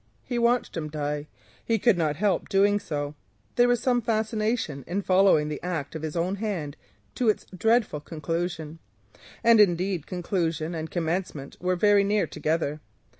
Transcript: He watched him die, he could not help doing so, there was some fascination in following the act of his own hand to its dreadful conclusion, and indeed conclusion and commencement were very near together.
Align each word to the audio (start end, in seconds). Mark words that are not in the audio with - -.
He 0.23 0.39
watched 0.39 0.75
him 0.75 0.87
die, 0.89 1.27
he 1.63 1.77
could 1.77 1.95
not 1.95 2.15
help 2.15 2.49
doing 2.49 2.79
so, 2.79 3.13
there 3.55 3.67
was 3.67 3.79
some 3.83 4.01
fascination 4.01 4.83
in 4.87 5.03
following 5.03 5.47
the 5.47 5.61
act 5.61 5.93
of 5.93 6.01
his 6.01 6.15
own 6.15 6.37
hand 6.37 6.75
to 7.13 7.29
its 7.29 7.45
dreadful 7.55 7.99
conclusion, 7.99 8.79
and 9.43 9.59
indeed 9.59 10.07
conclusion 10.07 10.73
and 10.73 10.89
commencement 10.89 11.55
were 11.61 11.75
very 11.75 12.03
near 12.03 12.25
together. 12.25 12.81